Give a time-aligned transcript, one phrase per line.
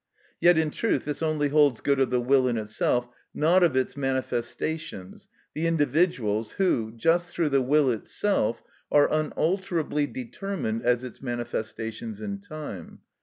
[0.39, 3.95] Yet, in truth, this only holds good of the will in itself, not of its
[3.95, 12.19] manifestations, the individuals, who, just through the will itself, are unalterably determined as its manifestations
[12.19, 13.01] in time.